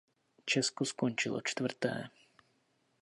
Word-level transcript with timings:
Česko 0.53 0.81
skončilo 0.85 1.41
čtvrté. 1.45 1.93